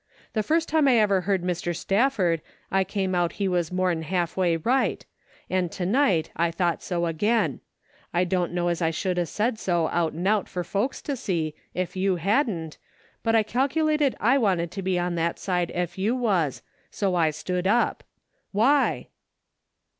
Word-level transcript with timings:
The 0.33 0.41
first 0.41 0.67
time 0.67 0.87
I 0.87 0.97
ever 0.97 1.21
heard 1.21 1.43
Mr. 1.43 1.75
Stafford, 1.75 2.41
I 2.71 2.83
made 2.91 3.13
out 3.13 3.33
he 3.33 3.47
was 3.47 3.71
more'n 3.71 4.01
half 4.01 4.35
way 4.35 4.57
right, 4.57 5.05
an' 5.47 5.69
to 5.69 5.85
night 5.85 6.31
I 6.35 6.49
thought 6.49 6.81
so 6.81 7.05
again. 7.05 7.59
I 8.11 8.23
don't 8.23 8.51
know 8.51 8.69
as 8.69 8.81
I 8.81 8.89
should 8.89 9.19
'a' 9.19 9.27
said 9.27 9.59
so 9.59 9.89
out'n 9.89 10.25
out 10.25 10.49
fer 10.49 10.63
folks 10.63 11.03
to 11.03 11.15
see, 11.15 11.53
ef 11.75 11.95
you 11.95 12.15
hadn't, 12.15 12.79
but 13.21 13.35
I 13.35 13.43
calculated 13.43 14.15
1 14.19 14.41
wanted 14.41 14.71
to 14.71 14.81
be 14.81 14.97
on 14.97 15.13
that 15.17 15.37
side 15.37 15.69
ef 15.75 15.99
you 15.99 16.15
was, 16.15 16.63
so 16.89 17.13
I 17.13 17.29
stood 17.29 17.67
up. 17.67 18.03
Why 18.51 19.09